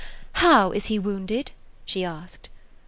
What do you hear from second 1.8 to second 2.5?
she asked.